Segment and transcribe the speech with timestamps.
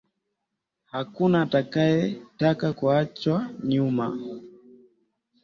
[0.91, 2.01] Hakuna atakaye
[2.39, 3.37] taka kuachwa
[3.71, 4.05] nyuma